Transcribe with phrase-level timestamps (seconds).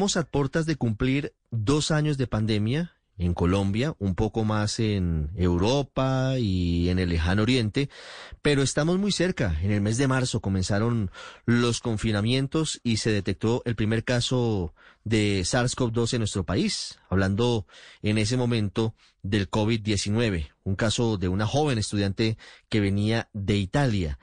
[0.00, 5.28] Estamos a puertas de cumplir dos años de pandemia en Colombia, un poco más en
[5.36, 7.90] Europa y en el lejano oriente,
[8.40, 9.60] pero estamos muy cerca.
[9.60, 11.10] En el mes de marzo comenzaron
[11.44, 14.72] los confinamientos y se detectó el primer caso
[15.04, 17.66] de SARS-CoV-2 en nuestro país, hablando
[18.00, 22.38] en ese momento del COVID-19, un caso de una joven estudiante
[22.70, 24.18] que venía de Italia.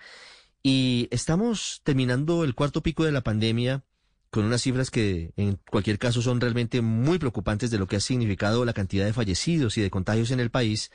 [0.63, 3.83] Y estamos terminando el cuarto pico de la pandemia
[4.29, 8.01] con unas cifras que en cualquier caso son realmente muy preocupantes de lo que ha
[8.01, 10.91] significado la cantidad de fallecidos y de contagios en el país,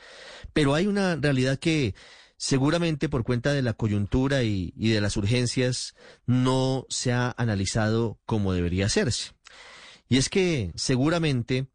[0.53, 1.95] pero hay una realidad que
[2.37, 8.53] seguramente por cuenta de la coyuntura y, de las urgencias no se ha analizado como
[8.53, 9.31] debería hacerse.
[10.09, 11.67] Y es que seguramente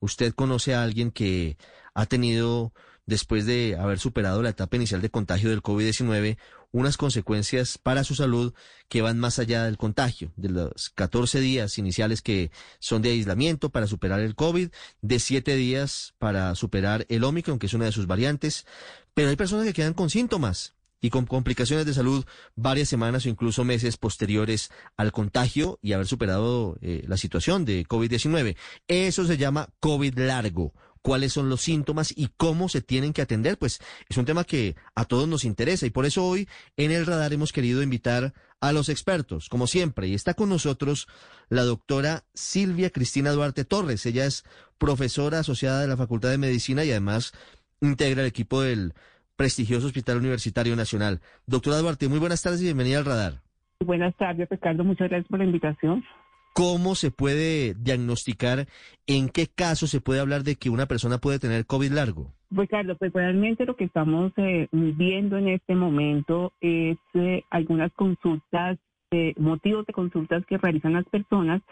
[0.00, 1.56] usted conoce a alguien que
[1.94, 2.72] ha tenido,
[3.06, 6.38] después de haber superado la etapa inicial de contagio del COVID-19,
[6.72, 8.54] unas consecuencias para su salud
[8.88, 13.70] que van más allá del contagio, de los 14 días iniciales que son de aislamiento
[13.70, 14.70] para superar el COVID,
[15.02, 18.66] de 7 días para superar el Omicron, que es una de sus variantes,
[19.14, 22.24] pero hay personas que quedan con síntomas y con complicaciones de salud
[22.56, 27.86] varias semanas o incluso meses posteriores al contagio y haber superado eh, la situación de
[27.86, 28.56] COVID-19.
[28.86, 33.58] Eso se llama COVID largo cuáles son los síntomas y cómo se tienen que atender,
[33.58, 37.06] pues es un tema que a todos nos interesa y por eso hoy en el
[37.06, 41.08] radar hemos querido invitar a los expertos, como siempre, y está con nosotros
[41.48, 44.04] la doctora Silvia Cristina Duarte Torres.
[44.04, 44.44] Ella es
[44.78, 47.32] profesora asociada de la Facultad de Medicina y además
[47.80, 48.92] integra el equipo del
[49.36, 51.20] prestigioso Hospital Universitario Nacional.
[51.46, 53.40] Doctora Duarte, muy buenas tardes y bienvenida al radar.
[53.80, 54.84] Buenas tardes, Ricardo.
[54.84, 56.04] Muchas gracias por la invitación.
[56.52, 58.66] ¿Cómo se puede diagnosticar?
[59.06, 62.32] ¿En qué caso se puede hablar de que una persona puede tener COVID largo?
[62.54, 67.92] Pues Carlos, pues realmente lo que estamos eh, viendo en este momento es eh, algunas
[67.92, 68.78] consultas,
[69.12, 71.62] eh, motivos de consultas que realizan las personas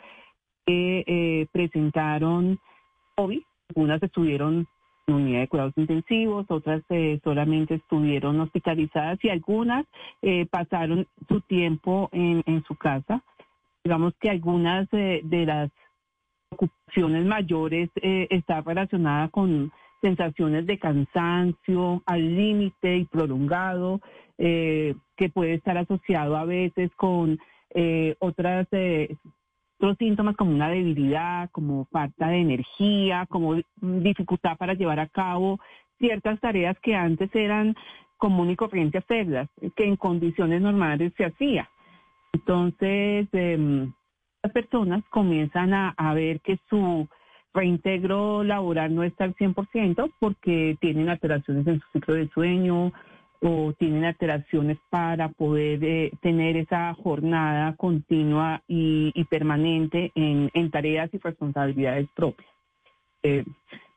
[0.65, 2.61] que presentaron
[3.17, 3.41] COVID.
[3.71, 4.69] Algunas estuvieron
[5.07, 6.83] en unidad de cuidados intensivos, otras
[7.25, 9.87] solamente estuvieron hospitalizadas y algunas
[10.51, 13.23] pasaron su tiempo en, en su casa
[13.89, 15.71] digamos que algunas de las
[16.51, 19.73] ocupaciones mayores eh, están relacionadas con
[20.03, 24.03] sensaciones de cansancio al límite y prolongado,
[24.37, 27.39] eh, que puede estar asociado a veces con
[27.71, 28.67] eh, otras
[29.79, 35.61] otros síntomas como una debilidad, como falta de energía, como dificultad para llevar a cabo
[35.99, 37.75] ciertas tareas que antes eran
[38.19, 41.71] común y corriente hacerlas, que en condiciones normales se hacía.
[42.33, 43.93] Entonces, em,
[44.43, 47.09] las personas comienzan a, ver que su
[47.53, 52.93] reintegro laboral no está al 100% porque tienen alteraciones en su ciclo de sueño
[53.41, 61.19] o tienen alteraciones para poder eh, tener esa jornada continua y, permanente en, tareas y
[61.19, 62.49] responsabilidades propias.
[63.23, 63.45] Eh,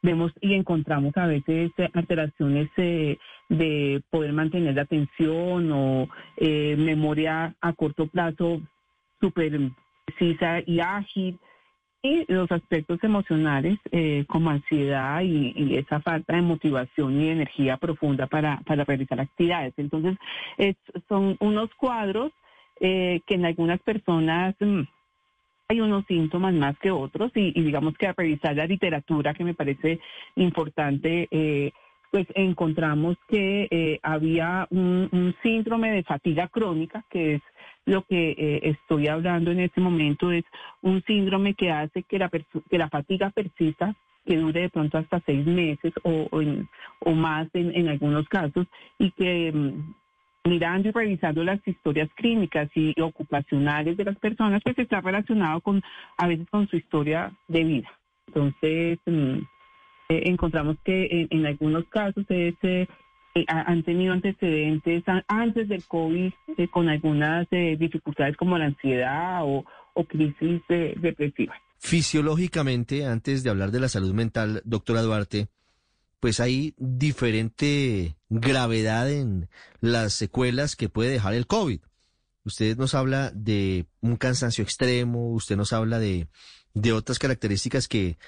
[0.02, 3.18] vemos y encontramos a veces alteraciones eh,
[3.50, 8.62] de poder mantener la atención o eh, memoria a corto plazo
[9.20, 9.60] súper
[10.06, 11.40] precisa y ágil.
[12.04, 18.26] Y los aspectos emocionales eh, como ansiedad y, esa falta de motivación y energía profunda
[18.26, 19.76] para, para realizar actividades.
[19.78, 20.18] Entonces,
[21.08, 22.32] son unos cuadros
[22.80, 24.82] que en algunas personas mm,
[25.72, 29.54] hay unos síntomas más que otros y, digamos que a revisar la literatura que me
[29.54, 30.02] parece
[30.36, 31.72] importante, eh,
[32.12, 37.42] pues encontramos que eh, había un, síndrome de fatiga crónica, que es
[37.86, 40.44] lo que eh, estoy hablando en este momento, es
[40.82, 43.96] un síndrome que hace que la, que la fatiga persista
[44.26, 46.28] que dure de pronto hasta seis meses o,
[47.00, 48.68] o, más en, en, algunos casos
[49.00, 49.94] y que mm,
[50.44, 55.81] mirando y revisando las historias clínicas y ocupacionales de las personas, pues está relacionado con
[56.18, 57.90] a veces con su historia de vida.
[58.28, 59.40] Entonces, mm,
[60.09, 62.56] eh, encontramos que en, algunos casos eh,
[63.47, 69.63] han tenido antecedentes antes del COVID eh, con algunas dificultades como la ansiedad o,
[69.94, 71.58] o crisis depresivas.
[71.78, 75.47] Fisiológicamente, antes de hablar de la salud mental, doctora Duarte,
[76.22, 79.50] pues hay diferente gravedad en
[79.82, 81.82] las secuelas que puede dejar el COVID.
[82.46, 86.28] Usted nos habla de un cansancio extremo, usted nos habla de,
[86.76, 88.20] de otras características que,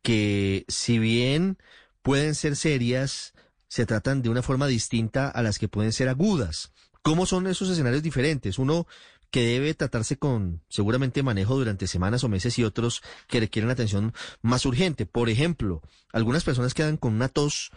[0.00, 1.58] que si bien
[2.02, 3.34] pueden ser serias,
[3.66, 6.70] se tratan de una forma distinta a las que pueden ser agudas.
[7.02, 8.60] ¿Cómo son esos escenarios diferentes?
[8.60, 8.86] Uno
[9.34, 14.12] que debe tratarse con seguramente manejo durante semanas o meses y otros que requieren atención
[14.42, 15.06] más urgente.
[15.06, 15.80] Por ejemplo,
[16.12, 17.72] algunas personas quedan con una tos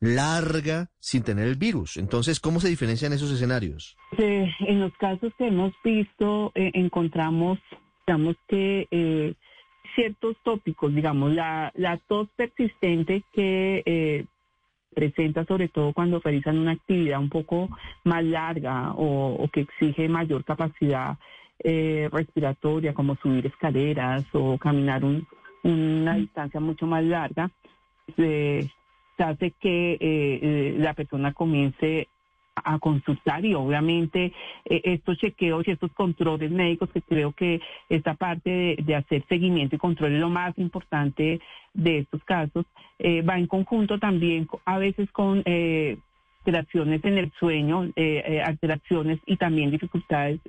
[0.00, 1.96] larga sin tener el virus.
[1.96, 3.96] Entonces, ¿cómo se diferencian esos escenarios?
[4.18, 7.60] en los casos que hemos visto, eh, encontramos,
[8.04, 9.34] digamos que eh,
[9.94, 14.24] ciertos tópicos, digamos, la, la tos persistente que eh,
[14.96, 17.68] presenta sobre todo cuando realizan una actividad un poco
[18.04, 21.18] más larga o, que exige mayor capacidad
[21.62, 25.02] eh, respiratoria, como subir escaleras o caminar
[25.62, 27.50] una distancia mucho más larga,
[28.16, 28.70] se
[29.18, 32.08] hace que la persona comience
[32.64, 34.32] a consultar y obviamente
[34.64, 39.76] eh, estos chequeos y estos controles médicos que creo que esta parte de, hacer seguimiento
[39.76, 41.40] y control es lo más importante
[41.74, 42.64] de estos casos
[42.98, 45.98] eh, va en conjunto también a veces con eh,
[46.40, 47.92] alteraciones en el sueño
[48.44, 50.40] alteraciones y también dificultades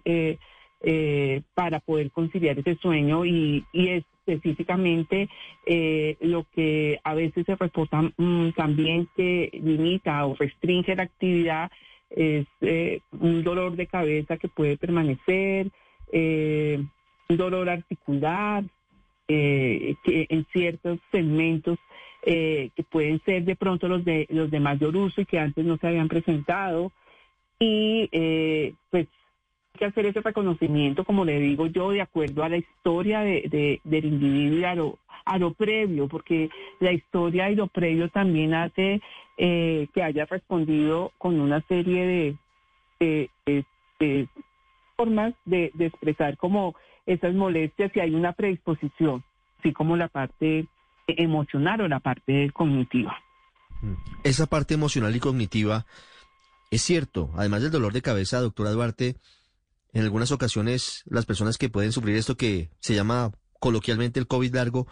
[1.56, 5.28] para poder conciliar ese sueño y, y específicamente
[6.22, 11.72] lo que a veces se reporta mm, también que limita o restringe la actividad
[12.10, 15.70] es eh, un dolor de cabeza que puede permanecer,
[16.12, 16.84] eh,
[17.30, 18.64] un dolor articular,
[19.28, 21.78] eh, que en ciertos segmentos
[22.24, 25.78] que pueden ser de pronto los de los de mayor uso y que antes no
[25.78, 26.92] se habían presentado.
[27.58, 28.10] Y
[28.90, 29.08] pues
[29.74, 33.80] hay que hacer ese reconocimiento como le digo yo de acuerdo a la historia de,
[33.82, 35.00] del individuo a lo
[35.56, 39.02] previo, porque la historia y lo previo también hace
[39.38, 42.38] eh, que haya respondido con una serie
[43.00, 44.28] de,
[44.96, 46.76] formas de, expresar como
[47.06, 49.24] esas molestias y hay una predisposición,
[49.60, 50.68] así como la parte
[51.08, 53.18] emocional o la parte cognitiva.
[53.82, 53.94] Mm.
[54.24, 55.86] Esa parte emocional y cognitiva
[56.70, 59.16] es cierto, además del dolor de cabeza, doctora Duarte,
[59.94, 64.56] en algunas ocasiones las personas que pueden sufrir esto que se llama coloquialmente el COVID
[64.56, 64.88] largo,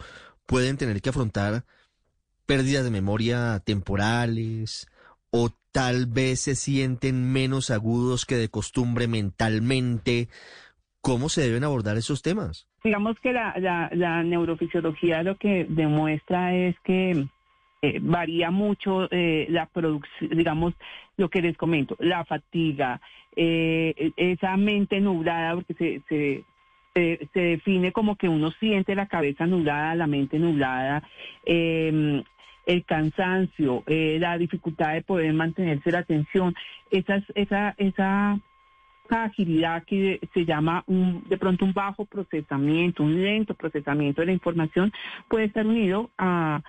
[0.46, 1.64] pueden tener que afrontar
[2.46, 4.88] pérdidas de memoria temporales
[5.30, 10.28] o tal vez se sienten menos agudos que de costumbre mentalmente.
[11.02, 12.66] ¿Cómo se deben abordar esos temas?
[12.82, 13.54] Digamos que la,
[13.92, 17.26] la, neurofisiología lo que demuestra es que
[17.82, 20.74] eh, varía mucho eh, la producción, digamos,
[21.16, 23.00] lo que les comento, la fatiga,
[23.34, 26.44] eh, esa mente nublada, porque se, se
[26.96, 31.02] se, define como que uno siente la cabeza nublada, la mente nublada,
[31.44, 32.22] em,
[32.64, 36.54] el cansancio, eh, la dificultad de poder mantenerse la atención,
[36.90, 38.40] esa, esa, esa
[39.10, 44.32] agilidad que se llama un, de pronto un bajo procesamiento, un lento procesamiento de la
[44.32, 44.92] información,
[45.28, 46.62] puede estar unido a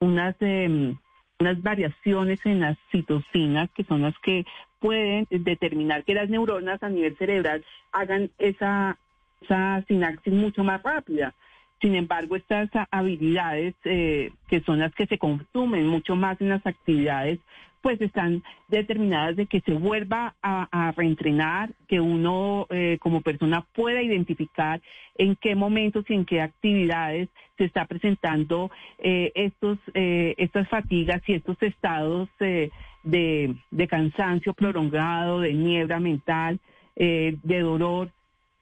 [0.00, 0.96] unas, em,
[1.38, 4.44] unas variaciones en las citocinas que son las que
[4.80, 8.98] pueden determinar que las neuronas a nivel cerebral hagan esa
[9.42, 11.34] esa sinapsis mucho más rápida.
[11.82, 16.64] Sin embargo, estas habilidades eh, que son las que se consumen mucho más en las
[16.64, 17.40] actividades,
[17.80, 24.00] pues están determinadas de que se vuelva a, reentrenar, que uno eh, como persona pueda
[24.00, 24.80] identificar
[25.18, 27.28] en qué momentos y en qué actividades
[27.58, 32.70] se está presentando eh, estos, estas fatigas y estos estados de,
[33.02, 36.60] de, cansancio prolongado, de niebla mental,
[36.94, 38.12] de dolor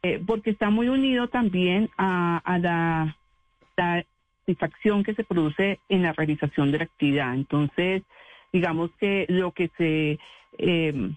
[0.02, 3.16] eh, porque está muy unido también a, la,
[3.76, 7.34] satisfacción que se produce en la realización de la actividad.
[7.34, 8.02] Entonces,
[8.52, 10.18] digamos que lo que se
[10.58, 11.10] eh,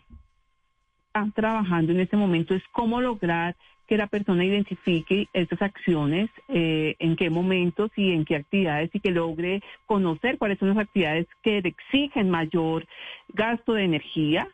[1.08, 3.56] está trabajando en este momento es cómo lograr
[3.88, 9.00] que la persona identifique estas acciones, eh, en qué momentos y en qué actividades y
[9.00, 12.86] que logre conocer cuáles son las actividades que le exigen mayor
[13.30, 14.48] gasto de energía.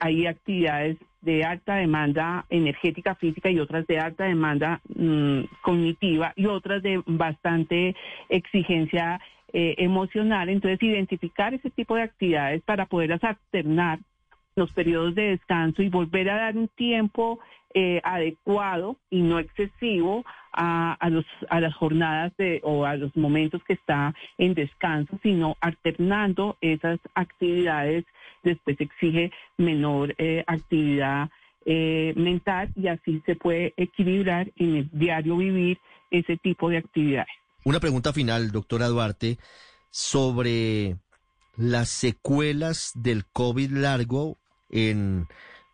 [0.00, 6.46] Hay actividades de alta demanda energética física y otras de alta demanda mm, cognitiva y
[6.46, 7.96] otras de bastante
[8.28, 9.20] exigencia
[9.52, 10.48] eh, emocional.
[10.48, 13.98] Entonces, identificar ese tipo de actividades para poderlas alternar
[14.56, 17.38] los periodos de descanso y volver a dar un tiempo
[17.74, 23.14] eh, adecuado y no excesivo a, a, los, a las jornadas de, o a los
[23.16, 28.04] momentos que está en descanso, sino alternando esas actividades
[28.42, 31.30] después exige menor eh, actividad
[31.66, 35.78] eh, mental y así se puede equilibrar en el diario vivir
[36.10, 37.28] ese tipo de actividades.
[37.64, 39.38] Una pregunta final, doctora Duarte,
[39.90, 40.96] sobre
[41.56, 44.38] las secuelas del COVID largo
[44.70, 45.26] en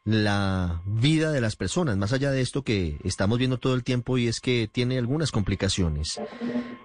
[0.05, 4.19] la vida de las personas, más allá de esto que estamos viendo todo el tiempo
[4.19, 6.21] y es que tiene algunas complicaciones.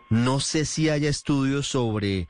[0.09, 2.27] No sé si haya estudios sobre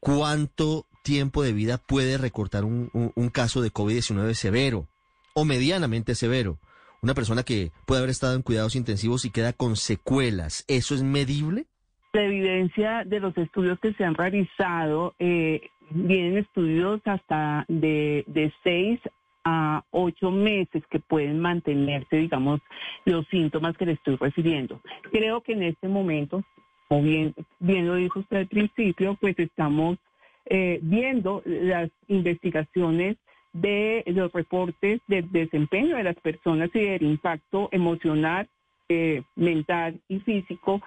[0.00, 4.88] cuánto tiempo de vida puede recortar un, caso de COVID-19 severo
[5.34, 6.58] o medianamente severo?
[7.02, 11.04] Una persona que puede haber estado en cuidados intensivos y queda con secuelas, ¿eso es
[11.04, 11.66] medible?
[12.14, 18.52] La evidencia de los estudios que se han realizado, eh, vienen estudios hasta de, de
[18.64, 19.00] 6
[19.48, 22.60] a ocho meses que pueden mantenerse, digamos,
[23.04, 24.80] los síntomas que le estoy refiriendo.
[25.12, 26.42] Creo que en este momento,
[26.88, 29.98] como bien, bien lo dijo usted al principio, pues estamos
[30.46, 33.16] eh, viendo las investigaciones
[33.52, 38.48] de los reportes del desempeño de las personas y del impacto emocional,
[38.88, 40.82] eh, mental y físico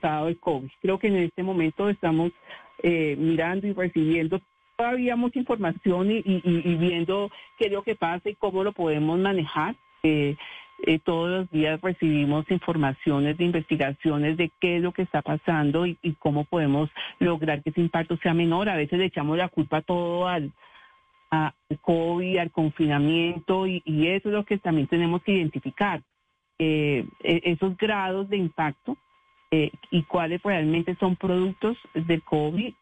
[0.00, 0.70] dado el COVID.
[0.80, 2.32] Creo que en este momento estamos
[2.82, 4.40] eh, mirando y recibiendo
[4.82, 6.22] todavía mucha información y,
[6.76, 9.76] viendo qué es lo que pasa y cómo lo podemos manejar.
[10.02, 10.34] Eh,
[10.84, 15.86] eh, todos los días recibimos informaciones de investigaciones de qué es lo que está pasando
[15.86, 18.68] y, cómo podemos lograr que ese impacto sea menor.
[18.68, 20.50] A veces le echamos la culpa todo al,
[21.82, 26.02] COVID, al confinamiento y, eso es lo que también tenemos que identificar.
[26.58, 28.96] Eh, e, esos grados de impacto
[29.52, 32.74] eh, y cuáles realmente son productos del COVID,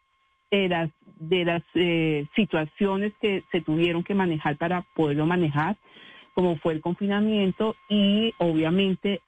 [0.51, 0.89] de las,
[1.19, 5.77] de las eh, situaciones que se tuvieron que manejar para poderlo manejar,
[6.35, 9.21] como fue el confinamiento y obviamente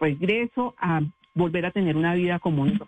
[0.00, 1.00] regreso a
[1.34, 2.78] volver a tener una vida común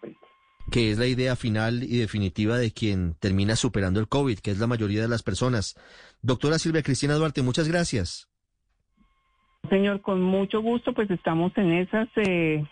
[0.71, 4.59] que es la idea final y definitiva de quien termina superando el COVID, que es
[4.59, 5.77] la mayoría de las personas.
[6.23, 8.29] Doctora Silvia Cristina Duarte, muchas gracias.
[9.69, 12.09] Señor, con mucho gusto, pues estamos en esas.
[12.17, 12.65] Eh,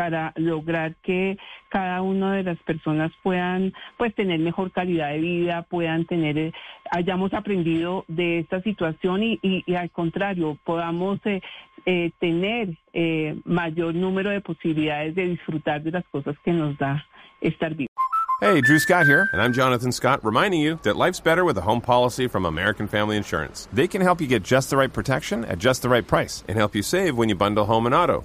[0.00, 1.36] para lograr que
[1.68, 6.52] cada una de las personas puedan pues tener mejor calidad de vida, puedan tener, eh,
[6.90, 11.42] hayamos aprendido de esta situación y, al contrario, podamos eh,
[11.84, 12.78] eh, tener
[13.44, 17.04] mayor número de posibilidades de disfrutar de las cosas que nos da
[17.42, 17.90] estar vivo.
[18.40, 21.60] Hey, Drew Scott here, and I'm Jonathan Scott, reminding you that life's better with a
[21.68, 23.68] home policy from American Family Insurance.
[23.70, 26.56] They can help you get just the right protection at just the right price and
[26.56, 28.24] help you save when you bundle home and auto.